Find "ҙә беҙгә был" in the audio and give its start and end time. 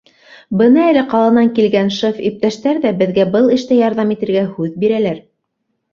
2.87-3.53